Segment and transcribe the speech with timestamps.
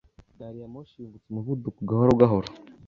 [0.39, 2.47] Gariyamoshi yungutse umuvuduko gahoro gahoro.